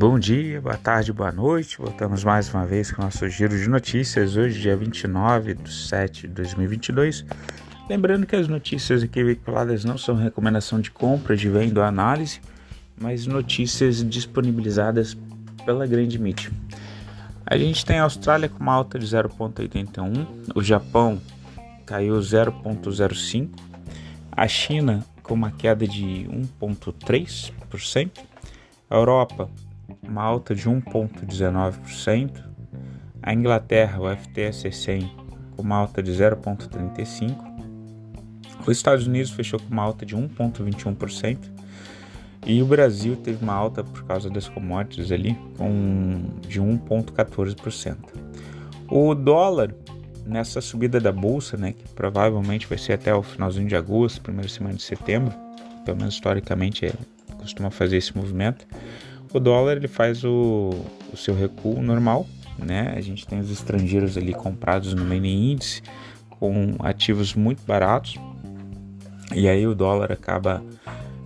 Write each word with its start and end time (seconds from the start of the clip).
Bom 0.00 0.18
dia, 0.18 0.62
boa 0.62 0.78
tarde, 0.78 1.12
boa 1.12 1.30
noite. 1.30 1.76
Voltamos 1.76 2.24
mais 2.24 2.48
uma 2.54 2.64
vez 2.64 2.90
com 2.90 3.02
o 3.02 3.04
nosso 3.04 3.28
giro 3.28 3.54
de 3.54 3.68
notícias. 3.68 4.34
Hoje, 4.34 4.58
dia 4.58 4.74
29 4.74 5.56
de 5.56 5.70
7 5.70 6.22
de 6.22 6.28
2022. 6.28 7.26
Lembrando 7.86 8.26
que 8.26 8.34
as 8.34 8.48
notícias 8.48 9.02
aqui 9.02 9.22
veiculadas 9.22 9.84
não 9.84 9.98
são 9.98 10.14
recomendação 10.14 10.80
de 10.80 10.90
compra, 10.90 11.36
de 11.36 11.50
venda 11.50 11.80
ou 11.80 11.86
análise, 11.86 12.40
mas 12.98 13.26
notícias 13.26 14.02
disponibilizadas 14.02 15.14
pela 15.66 15.86
grande 15.86 16.18
mídia. 16.18 16.50
A 17.44 17.58
gente 17.58 17.84
tem 17.84 17.98
a 17.98 18.04
Austrália 18.04 18.48
com 18.48 18.58
uma 18.58 18.72
alta 18.72 18.98
de 18.98 19.04
0,81, 19.04 20.26
o 20.54 20.62
Japão 20.62 21.20
caiu 21.84 22.14
0,05, 22.14 23.50
a 24.32 24.48
China 24.48 25.04
com 25.22 25.34
uma 25.34 25.50
queda 25.50 25.86
de 25.86 26.26
1,3%, 26.58 28.10
a 28.88 28.96
Europa 28.96 29.50
uma 30.02 30.22
alta 30.22 30.54
de 30.54 30.68
1,19%, 30.68 32.44
a 33.22 33.34
Inglaterra, 33.34 34.00
o 34.00 34.16
FTSE 34.16 34.72
100, 34.72 35.10
com 35.56 35.62
uma 35.62 35.76
alta 35.76 36.02
de 36.02 36.12
0,35%, 36.12 37.50
os 38.66 38.76
Estados 38.76 39.06
Unidos 39.06 39.30
fechou 39.30 39.58
com 39.58 39.70
uma 39.70 39.82
alta 39.82 40.04
de 40.04 40.16
1,21%, 40.16 41.38
e 42.46 42.62
o 42.62 42.66
Brasil 42.66 43.16
teve 43.16 43.42
uma 43.42 43.52
alta 43.52 43.84
por 43.84 44.04
causa 44.04 44.30
das 44.30 44.48
commodities 44.48 45.12
ali, 45.12 45.36
com, 45.56 46.24
de 46.40 46.60
1,14%. 46.60 47.96
O 48.88 49.14
dólar, 49.14 49.74
nessa 50.26 50.60
subida 50.60 50.98
da 50.98 51.12
bolsa, 51.12 51.56
né, 51.56 51.72
que 51.72 51.86
provavelmente 51.94 52.66
vai 52.66 52.78
ser 52.78 52.94
até 52.94 53.14
o 53.14 53.22
finalzinho 53.22 53.68
de 53.68 53.76
agosto, 53.76 54.20
primeira 54.20 54.48
semana 54.48 54.74
de 54.74 54.82
setembro, 54.82 55.34
pelo 55.84 55.98
menos 55.98 56.14
historicamente 56.14 56.86
é, 56.86 56.92
costuma 57.38 57.70
fazer 57.70 57.98
esse 57.98 58.16
movimento, 58.16 58.66
o 59.32 59.40
dólar 59.40 59.76
ele 59.76 59.88
faz 59.88 60.24
o, 60.24 60.70
o 61.12 61.16
seu 61.16 61.34
recuo 61.34 61.80
normal, 61.80 62.26
né? 62.58 62.92
A 62.96 63.00
gente 63.00 63.26
tem 63.26 63.38
os 63.38 63.50
estrangeiros 63.50 64.16
ali 64.16 64.32
comprados 64.32 64.94
no 64.94 65.04
main 65.04 65.52
índice 65.52 65.82
com 66.28 66.74
ativos 66.80 67.34
muito 67.34 67.62
baratos 67.64 68.18
e 69.34 69.48
aí 69.48 69.66
o 69.66 69.74
dólar 69.74 70.10
acaba 70.10 70.62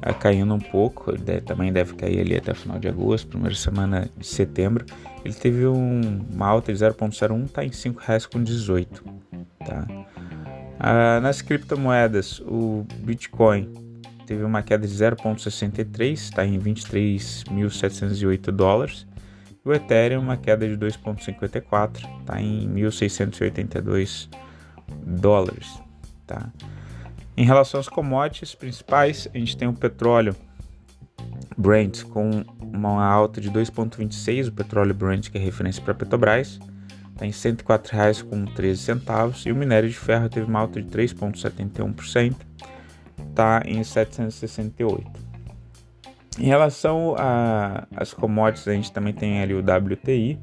uh, 0.06 0.14
caindo 0.19 0.52
um 0.52 0.58
pouco, 0.58 1.10
ele 1.10 1.22
deve, 1.22 1.41
também 1.41 1.72
deve 1.72 1.94
cair 1.94 2.20
ali 2.20 2.36
até 2.36 2.52
final 2.52 2.78
de 2.78 2.88
agosto, 2.88 3.28
primeira 3.28 3.55
semana 3.55 4.10
de 4.16 4.27
setembro. 4.27 4.84
Ele 5.25 5.34
teve 5.34 5.66
um, 5.66 6.27
uma 6.30 6.47
alta 6.47 6.72
de 6.72 6.78
0,01, 6.78 7.44
está 7.47 7.64
em 7.64 7.69
R$ 7.69 7.75
5,18, 7.75 8.86
tá? 9.66 9.86
Uh, 10.75 11.20
nas 11.22 11.41
criptomoedas, 11.41 12.41
o 12.41 12.84
Bitcoin 12.98 13.83
teve 14.25 14.44
uma 14.44 14.62
queda 14.62 14.86
de 14.86 14.94
0,63, 14.94 16.12
está 16.12 16.44
em 16.44 16.58
23.708 16.58 18.50
dólares. 18.50 19.06
O 19.64 19.72
Ethereum 19.72 20.20
uma 20.20 20.36
queda 20.36 20.69
de 20.69 20.77
2,54, 20.77 22.20
está 22.20 22.39
em 22.41 22.69
1.682 22.69 24.28
dólares. 25.06 25.81
Tá? 26.27 26.50
Em 27.36 27.44
relação 27.44 27.81
às 27.81 27.89
commodities 27.89 28.55
principais, 28.55 29.28
a 29.34 29.39
gente 29.39 29.56
tem 29.56 29.66
o 29.66 29.72
petróleo 29.72 30.36
Brent 31.56 32.05
com 32.05 32.44
uma 32.61 33.05
alta 33.05 33.41
de 33.41 33.50
2,26, 33.50 34.48
o 34.48 34.53
petróleo 34.53 34.94
Brent 34.94 35.31
que 35.31 35.38
é 35.38 35.41
referência 35.41 35.83
para 35.83 35.94
Petrobras, 35.94 36.61
está 37.12 37.25
em 37.25 37.31
R$ 37.31 37.34
104,13 37.34 39.47
e 39.47 39.53
o 39.53 39.56
minério 39.56 39.88
de 39.88 39.97
ferro 39.97 40.28
teve 40.28 40.47
uma 40.47 40.61
alta 40.61 40.83
de 40.83 40.88
3,71% 40.88 42.34
está 43.18 43.62
em 43.64 43.82
768. 43.82 45.24
Em 46.38 46.46
relação 46.46 47.14
às 47.96 48.12
commodities, 48.12 48.66
a 48.66 48.72
gente 48.72 48.92
também 48.92 49.12
tem 49.12 49.40
ali 49.40 49.54
o 49.54 49.60
WTI, 49.60 50.38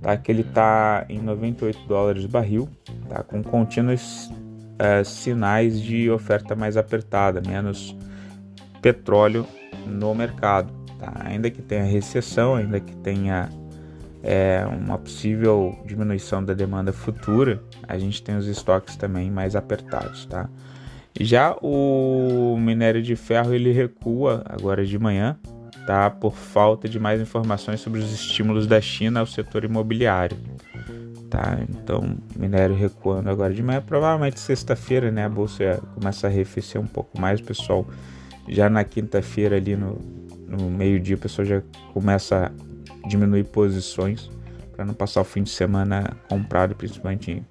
tá? 0.00 0.16
que 0.16 0.30
ele 0.30 0.42
está 0.42 1.04
em 1.08 1.18
98 1.18 1.86
dólares 1.88 2.24
barril, 2.26 2.68
tá? 3.08 3.22
com 3.22 3.42
contínuos 3.42 4.30
uh, 4.78 5.04
sinais 5.04 5.80
de 5.80 6.08
oferta 6.10 6.54
mais 6.54 6.76
apertada, 6.76 7.40
menos 7.40 7.96
petróleo 8.80 9.44
no 9.86 10.14
mercado. 10.14 10.72
Tá? 10.98 11.12
Ainda 11.24 11.50
que 11.50 11.62
tenha 11.62 11.84
recessão, 11.84 12.54
ainda 12.54 12.78
que 12.78 12.94
tenha 12.96 13.48
é, 14.22 14.64
uma 14.66 14.98
possível 14.98 15.78
diminuição 15.84 16.44
da 16.44 16.54
demanda 16.54 16.92
futura, 16.92 17.62
a 17.86 17.98
gente 17.98 18.22
tem 18.22 18.36
os 18.36 18.46
estoques 18.46 18.96
também 18.96 19.30
mais 19.30 19.56
apertados. 19.56 20.26
Tá? 20.26 20.48
Já 21.20 21.56
o 21.60 22.56
minério 22.58 23.02
de 23.02 23.16
ferro 23.16 23.52
ele 23.52 23.72
recua 23.72 24.42
agora 24.46 24.84
de 24.84 24.98
manhã, 24.98 25.36
tá? 25.86 26.10
Por 26.10 26.34
falta 26.34 26.88
de 26.88 26.98
mais 26.98 27.20
informações 27.20 27.80
sobre 27.80 28.00
os 28.00 28.12
estímulos 28.12 28.66
da 28.66 28.80
China 28.80 29.20
ao 29.20 29.26
setor 29.26 29.64
imobiliário, 29.64 30.36
tá? 31.28 31.58
Então, 31.68 32.16
minério 32.36 32.76
recuando 32.76 33.30
agora 33.30 33.52
de 33.52 33.62
manhã, 33.62 33.82
provavelmente 33.82 34.38
sexta-feira, 34.38 35.10
né? 35.10 35.24
A 35.24 35.28
bolsa 35.28 35.82
começa 35.94 36.26
a 36.26 36.30
arrefecer 36.30 36.80
um 36.80 36.86
pouco 36.86 37.20
mais, 37.20 37.40
pessoal. 37.40 37.86
Já 38.48 38.70
na 38.70 38.84
quinta-feira 38.84 39.56
ali 39.56 39.76
no, 39.76 39.98
no 40.46 40.70
meio-dia, 40.70 41.16
o 41.16 41.18
pessoal 41.18 41.46
já 41.46 41.62
começa 41.92 42.52
a 43.04 43.08
diminuir 43.08 43.44
posições 43.44 44.30
para 44.78 44.84
não 44.84 44.94
passar 44.94 45.22
o 45.22 45.24
fim 45.24 45.42
de 45.42 45.50
semana 45.50 46.16
comprado, 46.28 46.74
principalmente 46.74 47.32
em 47.32 47.44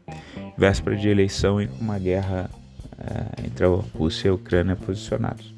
véspera 0.57 0.95
de 0.95 1.09
eleição 1.09 1.62
e 1.62 1.68
com 1.68 1.84
uma 1.84 2.00
guerra 2.00 2.50
entre 3.45 3.66
a 3.66 3.69
Rússia 3.69 4.28
e 4.28 4.31
a 4.31 4.34
Ucrânia 4.34 4.75
posicionados, 4.75 5.53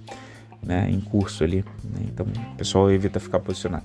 né, 0.61 0.89
em 0.89 0.99
curso 0.99 1.43
ali. 1.43 1.63
Né, 1.83 2.01
então 2.05 2.25
o 2.25 2.55
pessoal 2.55 2.91
evita 2.91 3.19
ficar 3.19 3.39
posicionado. 3.39 3.83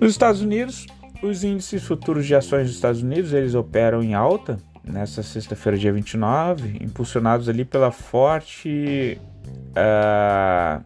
Nos 0.00 0.12
Estados 0.12 0.40
Unidos, 0.40 0.86
os 1.22 1.44
índices 1.44 1.82
futuros 1.82 2.26
de 2.26 2.34
ações 2.34 2.66
dos 2.66 2.76
Estados 2.76 3.02
Unidos 3.02 3.32
eles 3.32 3.54
operam 3.54 4.02
em 4.02 4.14
alta 4.14 4.58
nessa 4.84 5.22
sexta-feira, 5.22 5.76
dia 5.76 5.92
29, 5.92 6.78
impulsionados 6.82 7.48
ali 7.48 7.64
pela 7.64 7.90
forte. 7.90 9.20
Uh, 9.70 10.82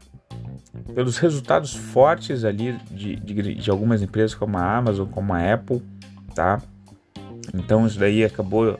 pelos 0.94 1.18
resultados 1.18 1.74
fortes 1.74 2.44
ali 2.44 2.72
de, 2.90 3.16
de, 3.16 3.54
de, 3.54 3.70
algumas 3.70 4.02
empresas 4.02 4.34
como 4.34 4.56
a 4.56 4.76
Amazon, 4.76 5.06
como 5.06 5.32
a 5.34 5.52
Apple, 5.52 5.82
tá? 6.34 6.60
Então 7.54 7.86
isso 7.86 7.98
daí 7.98 8.24
acabou 8.24 8.78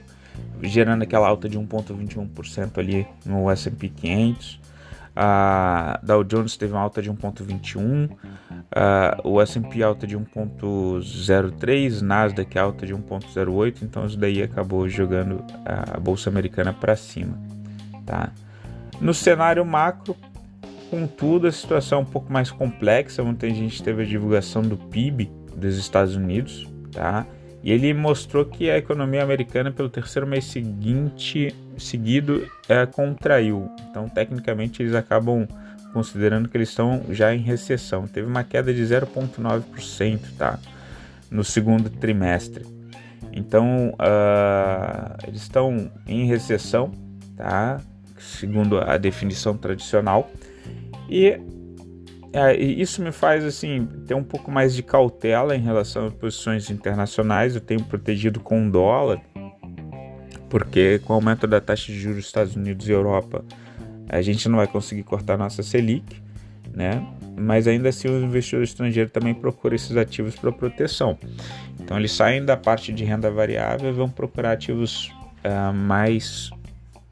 gerando 0.63 1.03
aquela 1.03 1.29
alta 1.29 1.49
de 1.49 1.59
1,21% 1.59 2.79
ali 2.79 3.07
no 3.25 3.51
S&P 3.51 3.89
500. 3.89 4.61
A 5.15 6.01
Dow 6.03 6.25
Jones 6.25 6.57
teve 6.57 6.73
uma 6.73 6.81
alta 6.81 7.03
de 7.03 7.11
1,21, 7.11 8.09
o 9.23 9.43
S&P 9.43 9.83
alta 9.83 10.07
de 10.07 10.17
1,03, 10.17 12.01
Nasdaq 12.01 12.59
alta 12.59 12.87
de 12.87 12.95
1,08, 12.95 13.83
então 13.83 14.07
isso 14.07 14.17
daí 14.17 14.43
acabou 14.43 14.89
jogando 14.89 15.45
a 15.67 16.01
bolsa 16.01 16.31
americana 16.31 16.73
para 16.73 16.97
cima, 16.97 17.39
tá? 18.07 18.33
No 19.03 19.13
cenário 19.13 19.63
macro, 19.67 20.17
contudo, 20.89 21.47
a 21.47 21.53
situação 21.53 21.99
é 21.99 22.03
um 22.03 22.07
pouco 22.07 22.33
mais 22.33 22.51
complexa. 22.51 23.23
Ontem 23.23 23.51
a 23.51 23.55
gente 23.55 23.83
teve 23.83 24.05
a 24.05 24.07
divulgação 24.07 24.63
do 24.63 24.79
PIB 24.79 25.31
dos 25.55 25.77
Estados 25.77 26.17
Unidos, 26.17 26.67
tá? 26.91 27.27
E 27.63 27.71
ele 27.71 27.95
mostrou 27.95 28.45
que 28.45 28.69
a 28.69 28.77
economia 28.77 29.23
americana, 29.23 29.71
pelo 29.71 29.89
terceiro 29.89 30.27
mês 30.27 30.45
seguinte, 30.45 31.55
seguido, 31.79 32.49
é, 32.69 32.85
contraiu. 32.87 33.71
Então, 33.89 34.09
tecnicamente, 34.09 34.83
eles 34.83 34.95
acabam 34.95 35.47
considerando 35.93 36.49
que 36.49 36.57
eles 36.57 36.71
estão 36.71 37.03
já 37.11 37.35
em 37.35 37.39
recessão. 37.39 38.09
Teve 38.09 38.27
uma 38.27 38.43
queda 38.43 38.75
de 38.75 38.83
0,9% 38.83 40.21
tá? 40.37 40.59
no 41.31 41.45
segundo 41.45 41.89
trimestre. 41.89 42.67
Então, 43.33 43.95
uh, 43.95 45.17
eles 45.27 45.43
estão 45.43 45.91
em 46.07 46.27
recessão, 46.27 46.91
tá? 47.37 47.81
segundo 48.19 48.79
a 48.79 48.97
definição 48.97 49.57
tradicional. 49.57 50.31
E 51.09 51.39
é, 52.33 52.57
isso 52.57 53.03
me 53.03 53.13
faz 53.13 53.45
assim 53.45 53.87
ter 54.07 54.15
um 54.15 54.25
pouco 54.25 54.51
mais 54.51 54.75
de 54.75 54.83
cautela 54.83 55.55
em 55.55 55.61
relação 55.61 56.07
a 56.07 56.11
posições 56.11 56.71
internacionais. 56.71 57.55
Eu 57.55 57.61
tenho 57.61 57.85
protegido 57.85 58.41
com 58.41 58.67
o 58.67 58.71
dólar, 58.71 59.21
porque 60.49 60.99
com 61.01 61.13
o 61.13 61.17
aumento 61.17 61.47
da 61.47 61.61
taxa 61.61 61.93
de 61.93 62.01
juros 62.01 62.19
dos 62.19 62.27
Estados 62.27 62.57
Unidos 62.57 62.89
e 62.89 62.93
Europa, 62.93 63.45
a 64.09 64.23
gente 64.23 64.49
não 64.49 64.57
vai 64.57 64.67
conseguir 64.67 65.03
cortar 65.03 65.37
nossa 65.37 65.63
Selic, 65.63 66.23
né? 66.75 67.07
Mas 67.37 67.67
ainda 67.67 67.91
assim 67.91 68.09
os 68.09 68.23
investidores 68.23 68.71
estrangeiros 68.71 69.13
também 69.13 69.35
procuram 69.35 69.77
esses 69.77 69.97
ativos 69.97 70.35
para 70.35 70.51
proteção. 70.51 71.19
Então 71.81 71.99
eles 71.99 72.13
saem 72.13 72.45
da 72.45 72.57
parte 72.57 72.93
de 72.93 73.05
renda 73.05 73.31
variável 73.31 73.91
e 73.91 73.93
vão 73.93 74.09
procurar 74.09 74.53
ativos 74.53 75.13
uh, 75.45 75.73
mais 75.75 76.51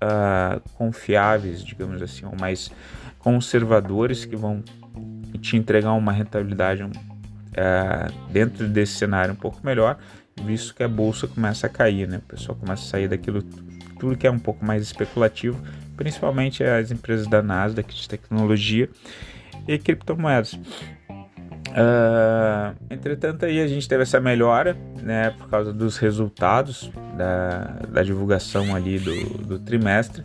uh, 0.03 0.61
confiáveis, 0.75 1.65
digamos 1.65 2.01
assim, 2.01 2.25
ou 2.25 2.35
mais 2.39 2.71
conservadores 3.19 4.25
que 4.25 4.37
vão 4.37 4.63
te 5.41 5.57
entregar 5.57 5.93
uma 5.93 6.13
rentabilidade 6.13 6.83
é, 7.55 8.07
dentro 8.31 8.69
desse 8.69 8.95
cenário 8.95 9.33
um 9.33 9.37
pouco 9.37 9.59
melhor, 9.65 9.99
visto 10.45 10.75
que 10.75 10.83
a 10.83 10.89
bolsa 10.89 11.27
começa 11.27 11.67
a 11.67 11.71
cair, 11.71 12.09
né? 12.09 12.19
O 12.19 12.23
pessoal 12.23 12.57
começa 12.57 12.83
a 12.85 12.87
sair 12.87 13.09
daquilo 13.09 13.43
tudo 13.99 14.17
que 14.17 14.27
é 14.27 14.31
um 14.31 14.39
pouco 14.39 14.65
mais 14.65 14.83
especulativo, 14.83 15.61
principalmente 15.97 16.65
as 16.65 16.91
empresas 16.91 17.27
da 17.27 17.43
Nasdaq 17.43 17.95
de 17.95 18.09
tecnologia 18.09 18.89
e 19.69 19.79
criptomoedas. 19.79 20.59
Uh, 21.71 22.75
entretanto, 22.91 23.45
aí 23.45 23.61
a 23.61 23.67
gente 23.69 23.89
teve 23.89 24.03
essa 24.03 24.19
melhora, 24.19 24.77
né, 25.03 25.31
por 25.31 25.49
causa 25.49 25.73
dos 25.73 25.99
resultados 25.99 26.91
da, 27.17 27.65
da 27.89 28.03
divulgação 28.03 28.75
ali 28.75 28.99
do, 28.99 29.39
do 29.39 29.59
trimestre 29.59 30.25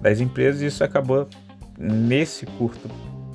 das 0.00 0.20
empresas, 0.20 0.60
e 0.60 0.66
isso 0.66 0.84
acabou 0.84 1.28
nesse 1.76 2.46
curto 2.46 2.88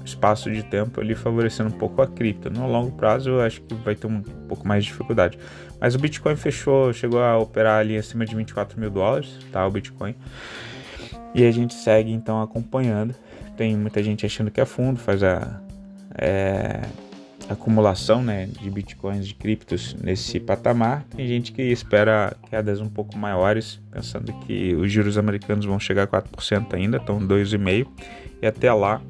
espaço 0.09 0.51
de 0.51 0.63
tempo 0.63 0.99
ali 0.99 1.15
favorecendo 1.15 1.69
um 1.69 1.77
pouco 1.77 2.01
a 2.01 2.07
cripto. 2.07 2.49
No 2.49 2.67
longo 2.67 2.91
prazo, 2.91 3.29
eu 3.29 3.41
acho 3.41 3.61
que 3.61 3.73
vai 3.75 3.95
ter 3.95 4.07
um 4.07 4.21
pouco 4.21 4.67
mais 4.67 4.83
de 4.83 4.91
dificuldade. 4.91 5.37
Mas 5.79 5.95
o 5.95 5.99
Bitcoin 5.99 6.35
fechou, 6.35 6.91
chegou 6.93 7.21
a 7.21 7.37
operar 7.37 7.79
ali 7.79 7.97
acima 7.97 8.25
de 8.25 8.35
24 8.35 8.79
mil 8.79 8.89
dólares, 8.89 9.37
tá? 9.51 9.65
O 9.65 9.71
Bitcoin. 9.71 10.15
E 11.33 11.45
a 11.45 11.51
gente 11.51 11.73
segue 11.73 12.11
então 12.11 12.41
acompanhando. 12.41 13.15
Tem 13.55 13.75
muita 13.75 14.01
gente 14.01 14.25
achando 14.25 14.49
que 14.49 14.59
é 14.59 14.65
fundo, 14.65 14.99
faz 14.99 15.21
a 15.23 15.61
é, 16.17 16.81
acumulação 17.49 18.21
né, 18.21 18.45
de 18.45 18.69
bitcoins, 18.69 19.27
de 19.27 19.33
criptos 19.33 19.95
nesse 19.95 20.39
patamar. 20.39 21.03
Tem 21.15 21.27
gente 21.27 21.51
que 21.51 21.61
espera 21.63 22.35
quedas 22.49 22.79
um 22.79 22.87
pouco 22.87 23.17
maiores, 23.17 23.79
pensando 23.91 24.31
que 24.41 24.75
os 24.75 24.91
juros 24.91 25.17
americanos 25.17 25.65
vão 25.65 25.79
chegar 25.79 26.03
a 26.03 26.07
4% 26.07 26.73
ainda, 26.73 26.97
estão 26.97 27.19
2,5%, 27.19 27.87
e 28.41 28.47
até 28.47 28.71
lá, 28.71 29.01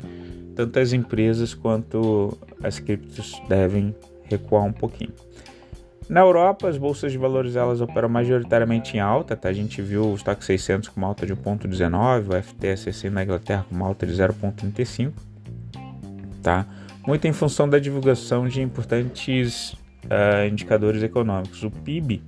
tanto 0.59 0.77
as 0.77 0.91
empresas 0.91 1.53
quanto 1.53 2.37
as 2.61 2.79
criptos 2.79 3.41
devem 3.47 3.95
recuar 4.25 4.65
um 4.65 4.73
pouquinho. 4.73 5.13
Na 6.09 6.19
Europa, 6.19 6.67
as 6.67 6.77
bolsas 6.77 7.13
de 7.13 7.17
valores 7.17 7.55
elas 7.55 7.79
operam 7.79 8.09
majoritariamente 8.09 8.97
em 8.97 8.99
alta, 8.99 9.37
tá? 9.37 9.47
A 9.47 9.53
gente 9.53 9.81
viu 9.81 10.11
o 10.11 10.15
Stock 10.15 10.43
600 10.43 10.89
com 10.89 10.99
uma 10.99 11.07
alta 11.07 11.25
de 11.25 11.33
1.19, 11.33 12.27
o 12.27 12.43
FTSE 12.43 13.09
na 13.09 13.23
Inglaterra 13.23 13.65
com 13.69 13.75
uma 13.75 13.87
alta 13.87 14.05
de 14.05 14.11
0.35, 14.11 15.13
tá? 16.43 16.65
Muito 17.07 17.25
em 17.25 17.31
função 17.31 17.69
da 17.69 17.79
divulgação 17.79 18.45
de 18.45 18.61
importantes 18.61 19.71
uh, 19.71 20.45
indicadores 20.51 21.01
econômicos. 21.01 21.63
O 21.63 21.71
PIB 21.71 22.21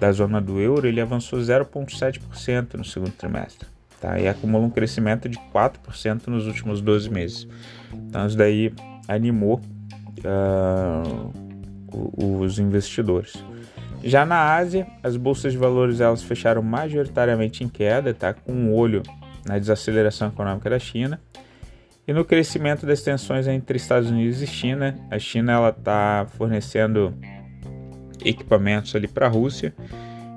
da 0.00 0.10
zona 0.10 0.40
do 0.40 0.58
euro 0.58 0.88
ele 0.88 1.00
avançou 1.00 1.38
0.7% 1.38 2.74
no 2.74 2.84
segundo 2.84 3.12
trimestre, 3.12 3.68
tá? 4.02 4.18
E 4.18 4.26
acumula 4.26 4.66
um 4.66 4.70
crescimento 4.70 5.28
de 5.28 5.38
4% 5.54 6.26
nos 6.26 6.48
últimos 6.48 6.80
12 6.80 7.08
meses. 7.08 7.48
Então 7.92 8.26
isso 8.26 8.36
daí 8.36 8.74
animou 9.06 9.60
uh, 10.24 11.32
os 12.42 12.58
investidores. 12.58 13.32
Já 14.02 14.26
na 14.26 14.56
Ásia, 14.56 14.88
as 15.00 15.16
bolsas 15.16 15.52
de 15.52 15.58
valores 15.58 16.00
elas 16.00 16.22
fecharam 16.22 16.60
majoritariamente 16.60 17.62
em 17.62 17.68
queda, 17.68 18.12
tá? 18.12 18.34
com 18.34 18.52
um 18.52 18.74
olho 18.74 19.04
na 19.46 19.56
desaceleração 19.58 20.28
econômica 20.28 20.68
da 20.68 20.78
China 20.78 21.20
e 22.06 22.12
no 22.12 22.24
crescimento 22.24 22.84
das 22.84 23.02
tensões 23.02 23.46
entre 23.46 23.76
Estados 23.76 24.10
Unidos 24.10 24.42
e 24.42 24.46
China. 24.46 24.98
A 25.08 25.20
China 25.20 25.52
ela 25.52 25.68
está 25.68 26.26
fornecendo 26.36 27.14
equipamentos 28.24 28.94
ali 28.96 29.06
para 29.06 29.26
a 29.26 29.28
Rússia 29.28 29.72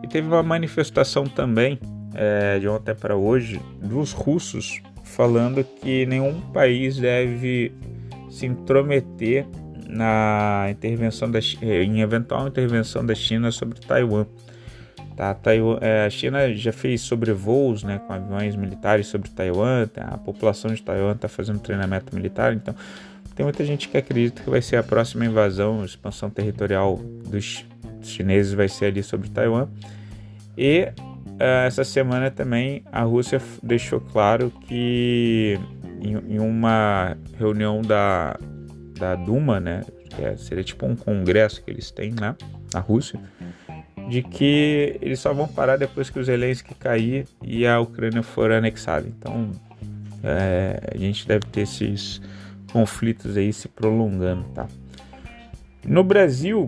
e 0.04 0.08
teve 0.08 0.28
uma 0.28 0.44
manifestação 0.44 1.26
também 1.26 1.80
é, 2.16 2.60
de 2.60 2.68
ontem 2.68 2.96
para 2.96 3.16
hoje 3.16 3.62
dos 3.82 4.12
russos 4.12 4.82
falando 5.04 5.64
que 5.64 6.06
nenhum 6.06 6.42
país 6.52 6.98
deve 6.98 7.72
se 8.30 8.46
intrometer 8.46 9.46
na 9.88 10.68
intervenção 10.70 11.30
da, 11.30 11.40
eh, 11.40 11.84
em 11.84 12.02
eventual 12.02 12.48
intervenção 12.48 13.06
da 13.06 13.16
China 13.16 13.52
sobre 13.52 13.80
Taiwan. 13.80 14.26
Tá, 15.16 15.34
Taiwan, 15.34 15.78
é, 15.80 16.06
a 16.06 16.10
China 16.10 16.54
já 16.54 16.74
fez 16.74 17.00
sobrevoos 17.02 17.84
né, 17.84 18.02
com 18.06 18.12
aviões 18.12 18.56
militares 18.58 19.08
sobre 19.08 19.30
Taiwan, 19.30 19.88
a 19.96 20.18
população 20.18 20.74
de 20.74 20.84
Taiwan 20.84 21.14
está 21.14 21.30
fazendo 21.30 21.60
treinamento 21.60 22.14
militar, 22.14 22.54
então 22.54 22.76
tem 23.34 23.46
muita 23.46 23.64
gente 23.64 23.88
que 23.88 23.98
acredita 23.98 24.44
que 24.44 24.50
vai 24.50 24.62
ser 24.62 24.76
a 24.76 24.84
próxima 24.84 25.26
invasão, 25.26 25.86
expansão 25.86 26.30
territorial 26.30 26.98
dos 26.98 27.66
chineses 28.02 28.54
vai 28.54 28.68
ser 28.68 28.86
ali 28.86 29.02
sobre 29.02 29.30
Taiwan. 29.30 29.68
E 30.58 30.92
essa 31.40 31.84
semana 31.84 32.32
também 32.32 32.84
a 32.92 33.02
Rússia 33.02 33.42
deixou 33.62 34.00
claro 34.00 34.52
que 34.52 35.60
em, 36.02 36.40
uma 36.40 37.18
reunião 37.38 37.82
da 37.82 38.38
da 38.98 39.16
Duma, 39.16 39.60
né? 39.60 39.84
Que 40.10 40.24
é, 40.24 40.38
seria 40.38 40.64
tipo 40.64 40.86
um 40.86 40.96
congresso 40.96 41.62
que 41.62 41.70
eles 41.70 41.92
têm 41.92 42.14
lá 42.20 42.36
na 42.74 42.80
Rússia, 42.80 43.20
de 44.10 44.22
que 44.24 44.98
eles 45.02 45.20
só 45.20 45.34
vão 45.34 45.48
parar 45.48 45.78
depois 45.78 46.10
que 46.10 46.18
os 46.18 46.28
Zelensky 46.28 46.74
cair 46.76 47.28
e 47.44 47.68
a 47.68 47.80
Ucrânia 47.80 48.24
for 48.24 48.52
anexada. 48.52 49.08
Então 49.08 49.52
é, 50.24 50.80
a 50.94 50.98
gente 50.98 51.28
deve 51.28 51.46
ter 51.52 51.62
esses 51.62 52.22
conflitos 52.72 53.38
aí 53.38 53.52
se 53.52 53.68
prolongando, 53.68 54.46
tá? 54.54 54.68
No 55.86 56.04
Brasil, 56.04 56.68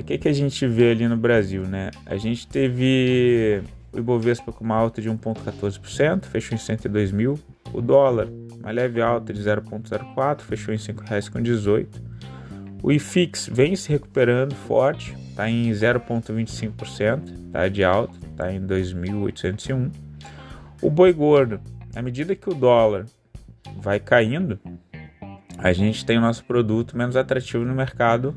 o 0.00 0.04
que, 0.04 0.18
que 0.18 0.28
a 0.28 0.32
gente 0.32 0.66
vê 0.66 0.90
ali 0.90 1.06
no 1.06 1.16
Brasil, 1.16 1.62
né? 1.62 1.90
A 2.04 2.16
gente 2.16 2.46
teve 2.46 3.62
o 3.92 3.98
Ibovespa 3.98 4.52
com 4.52 4.64
uma 4.64 4.76
alta 4.76 5.00
de 5.00 5.08
1,14%, 5.08 6.24
fechou 6.24 6.56
em 6.56 6.58
102 6.58 7.12
mil. 7.12 7.38
O 7.72 7.80
dólar 7.80 8.28
uma 8.64 8.70
leve 8.70 9.02
alta 9.02 9.32
de 9.32 9.40
0,04, 9.42 10.40
fechou 10.40 10.72
em 10.72 10.78
R$ 10.78 10.82
5,18. 10.82 11.86
O 12.82 12.90
IFIX 12.90 13.50
vem 13.52 13.76
se 13.76 13.90
recuperando 13.90 14.54
forte, 14.54 15.14
está 15.28 15.48
em 15.48 15.70
0,25% 15.70 17.50
tá, 17.52 17.68
de 17.68 17.84
alta, 17.84 18.18
está 18.26 18.52
em 18.52 18.60
2.801. 18.66 19.90
O 20.82 20.90
boi 20.90 21.12
gordo, 21.12 21.60
à 21.94 22.00
medida 22.00 22.34
que 22.34 22.48
o 22.48 22.54
dólar 22.54 23.06
vai 23.76 24.00
caindo, 24.00 24.58
a 25.58 25.72
gente 25.72 26.04
tem 26.04 26.18
o 26.18 26.20
nosso 26.20 26.44
produto 26.44 26.96
menos 26.96 27.16
atrativo 27.16 27.64
no 27.64 27.74
mercado 27.74 28.34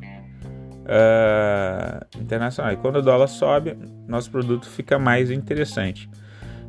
uh, 0.88 2.20
internacional. 2.20 2.74
E 2.74 2.78
quando 2.78 2.98
o 2.98 3.02
dólar 3.02 3.28
sobe, 3.28 3.78
nosso 4.08 4.32
produto 4.32 4.68
fica 4.68 4.98
mais 4.98 5.30
interessante. 5.30 6.10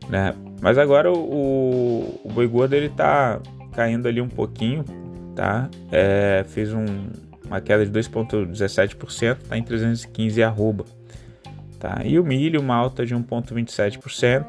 Né? 0.09 0.35
Mas 0.61 0.79
agora 0.79 1.13
o, 1.13 2.21
o 2.25 2.33
boi 2.33 2.47
gordo 2.47 2.75
ele 2.75 2.89
tá 2.89 3.41
caindo 3.73 4.09
ali 4.09 4.21
um 4.21 4.29
pouquinho, 4.29 4.85
tá? 5.37 5.69
É, 5.93 6.45
fez 6.49 6.73
um, 6.73 6.85
uma 7.47 7.61
queda 7.61 7.87
de 7.87 7.93
2,17%, 7.93 9.37
tá 9.49 9.57
em 9.57 9.63
315 9.63 10.43
arroba, 10.43 10.85
tá? 11.79 12.01
E 12.05 12.19
o 12.19 12.25
milho 12.25 12.61
uma 12.61 12.75
alta 12.75 13.07
de 13.07 13.15
1,27%, 13.15 14.45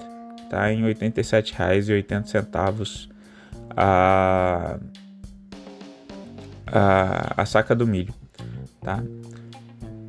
tá 0.49 0.73
em 0.73 0.83
R$ 0.83 0.95
87,80 0.95 3.09
a, 3.75 4.79
a, 6.65 7.41
a 7.41 7.45
saca 7.45 7.75
do 7.75 7.85
milho, 7.85 8.13
tá? 8.81 9.03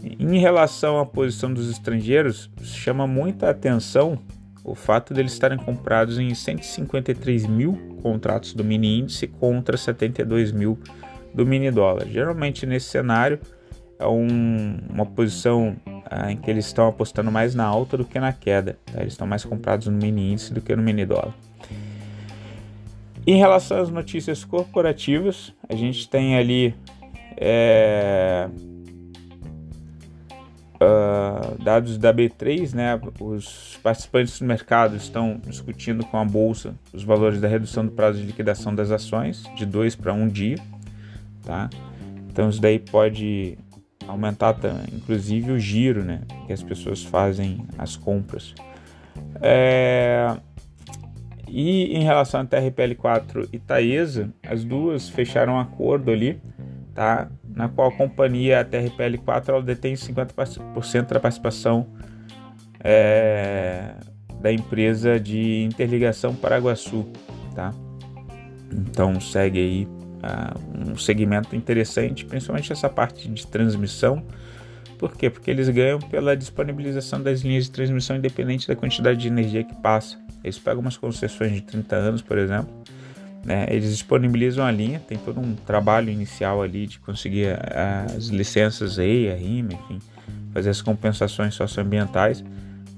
Em 0.02 0.38
relação 0.38 0.98
à 0.98 1.04
posição 1.04 1.52
dos 1.52 1.70
estrangeiros, 1.70 2.50
chama 2.62 3.06
muita 3.06 3.50
atenção 3.50 4.18
o 4.64 4.74
fato 4.74 5.14
deles 5.14 5.32
estarem 5.32 5.58
comprados 5.58 6.18
em 6.18 6.34
153 6.34 7.46
mil 7.46 7.96
contratos 8.02 8.54
do 8.54 8.62
mini 8.62 9.00
índice 9.00 9.26
contra 9.26 9.76
72 9.76 10.52
mil 10.52 10.78
do 11.34 11.46
mini 11.46 11.70
dólar. 11.70 12.06
Geralmente 12.06 12.66
nesse 12.66 12.88
cenário 12.88 13.38
é 13.98 14.06
um, 14.06 14.78
uma 14.88 15.06
posição 15.06 15.76
ah, 16.10 16.30
em 16.30 16.36
que 16.36 16.50
eles 16.50 16.66
estão 16.66 16.88
apostando 16.88 17.30
mais 17.30 17.54
na 17.54 17.64
alta 17.64 17.96
do 17.96 18.04
que 18.04 18.18
na 18.18 18.32
queda. 18.32 18.78
Tá? 18.86 19.00
Eles 19.00 19.14
estão 19.14 19.26
mais 19.26 19.44
comprados 19.44 19.86
no 19.86 19.96
mini 19.96 20.32
índice 20.32 20.52
do 20.52 20.60
que 20.60 20.74
no 20.74 20.82
mini 20.82 21.04
dólar. 21.04 21.34
Em 23.26 23.36
relação 23.36 23.80
às 23.80 23.90
notícias 23.90 24.44
corporativas, 24.44 25.52
a 25.68 25.74
gente 25.74 26.08
tem 26.08 26.36
ali 26.36 26.74
é, 27.36 28.48
uh, 30.80 31.62
dados 31.62 31.98
da 31.98 32.12
B3, 32.12 32.74
né, 32.74 33.00
os 33.20 33.78
participantes 33.82 34.38
do 34.38 34.46
mercado 34.46 34.96
estão 34.96 35.40
discutindo 35.46 36.04
com 36.04 36.16
a 36.16 36.24
bolsa 36.24 36.74
os 36.92 37.04
valores 37.04 37.40
da 37.40 37.48
redução 37.48 37.84
do 37.84 37.92
prazo 37.92 38.18
de 38.18 38.26
liquidação 38.26 38.74
das 38.74 38.90
ações 38.90 39.44
de 39.54 39.66
dois 39.66 39.94
para 39.94 40.12
um 40.12 40.26
dia, 40.26 40.56
tá? 41.44 41.68
Então 42.28 42.48
isso 42.48 42.60
daí 42.60 42.78
pode 42.78 43.58
aumentar, 44.06 44.56
inclusive 44.92 45.52
o 45.52 45.58
giro, 45.58 46.02
né, 46.02 46.22
que 46.46 46.52
as 46.52 46.62
pessoas 46.62 47.04
fazem 47.04 47.66
as 47.78 47.96
compras. 47.96 48.54
É... 49.40 50.36
E 51.46 51.96
em 51.96 52.04
relação 52.04 52.40
a 52.40 52.44
TRPL4 52.44 53.48
e 53.52 53.58
Taesa, 53.58 54.32
as 54.46 54.64
duas 54.64 55.08
fecharam 55.08 55.54
um 55.54 55.58
acordo 55.58 56.12
ali, 56.12 56.40
tá? 56.94 57.28
Na 57.54 57.68
qual 57.68 57.88
a 57.88 57.92
companhia 57.92 58.60
a 58.60 58.64
TRPL4 58.64 59.48
ela 59.48 59.62
detém 59.62 59.94
50% 59.94 61.06
da 61.12 61.20
participação 61.20 61.86
é, 62.82 63.94
da 64.40 64.52
empresa 64.52 65.20
de 65.20 65.64
interligação 65.64 66.34
Paraguaçu, 66.34 67.06
tá? 67.54 67.74
Então 68.72 69.20
segue 69.20 69.58
aí 69.58 69.88
uh, 70.20 70.90
um 70.90 70.96
segmento 70.96 71.54
interessante, 71.54 72.24
principalmente 72.24 72.72
essa 72.72 72.88
parte 72.88 73.28
de 73.28 73.46
transmissão. 73.46 74.24
Por 74.98 75.16
quê? 75.16 75.30
Porque 75.30 75.50
eles 75.50 75.68
ganham 75.68 75.98
pela 75.98 76.36
disponibilização 76.36 77.22
das 77.22 77.40
linhas 77.40 77.64
de 77.64 77.70
transmissão 77.70 78.16
independente 78.16 78.68
da 78.68 78.76
quantidade 78.76 79.18
de 79.18 79.28
energia 79.28 79.64
que 79.64 79.74
passa. 79.76 80.18
Eles 80.44 80.58
pegam 80.58 80.80
umas 80.80 80.96
concessões 80.96 81.52
de 81.52 81.62
30 81.62 81.96
anos, 81.96 82.22
por 82.22 82.38
exemplo, 82.38 82.70
Né? 83.44 83.66
Eles 83.70 83.90
disponibilizam 83.90 84.64
a 84.64 84.70
linha, 84.70 85.00
tem 85.00 85.16
todo 85.18 85.40
um 85.40 85.54
trabalho 85.54 86.10
inicial 86.10 86.62
ali 86.62 86.86
de 86.86 86.98
conseguir 86.98 87.58
as 88.14 88.26
licenças 88.26 88.98
EIA, 88.98 89.34
RIMA, 89.34 89.72
enfim, 89.72 89.98
fazer 90.52 90.70
as 90.70 90.82
compensações 90.82 91.54
socioambientais, 91.54 92.44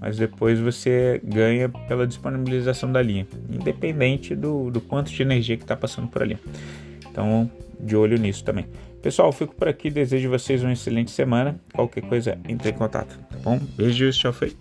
mas 0.01 0.17
depois 0.17 0.59
você 0.59 1.21
ganha 1.23 1.69
pela 1.69 2.07
disponibilização 2.07 2.91
da 2.91 3.01
linha, 3.01 3.27
independente 3.49 4.35
do, 4.35 4.71
do 4.71 4.81
quanto 4.81 5.13
de 5.13 5.23
energia 5.23 5.57
que 5.57 5.63
está 5.63 5.77
passando 5.77 6.09
por 6.09 6.23
ali. 6.23 6.37
Então, 7.09 7.49
de 7.79 7.95
olho 7.95 8.19
nisso 8.19 8.43
também. 8.43 8.67
Pessoal, 9.03 9.33
fico 9.33 9.55
por 9.55 9.69
aqui. 9.69 9.91
Desejo 9.91 10.31
vocês 10.31 10.63
uma 10.63 10.73
excelente 10.73 11.11
semana. 11.11 11.61
Qualquer 11.75 12.03
coisa, 12.03 12.39
entre 12.49 12.71
em 12.71 12.73
contato, 12.73 13.19
tá 13.31 13.39
bom? 13.43 13.59
Beijos, 13.77 14.17
tchau, 14.17 14.33
foi. 14.33 14.57